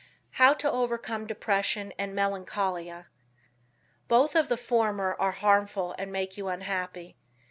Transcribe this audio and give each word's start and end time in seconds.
How 0.31 0.55
to 0.55 0.71
Overcome 0.71 1.27
Depression 1.27 1.93
and 1.99 2.15
Melancholia. 2.15 3.05
Both 4.07 4.33
of 4.35 4.49
the 4.49 4.57
former 4.57 5.15
are 5.19 5.31
harmful 5.31 5.93
and 5.99 6.11
make 6.11 6.37
you 6.37 6.47
unhappy. 6.47 7.17